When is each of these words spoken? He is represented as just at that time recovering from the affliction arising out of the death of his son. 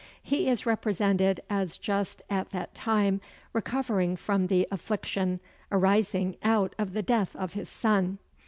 He 0.23 0.49
is 0.49 0.65
represented 0.65 1.41
as 1.47 1.77
just 1.77 2.23
at 2.27 2.49
that 2.49 2.73
time 2.73 3.21
recovering 3.53 4.15
from 4.15 4.47
the 4.47 4.67
affliction 4.71 5.39
arising 5.71 6.37
out 6.41 6.73
of 6.79 6.93
the 6.93 7.03
death 7.03 7.35
of 7.35 7.53
his 7.53 7.69
son. 7.69 8.17